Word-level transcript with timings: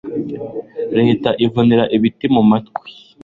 leta 0.97 1.29
ivunira 1.45 1.83
ibiti 1.95 2.25
mu 2.35 2.41
matwi 2.49 2.89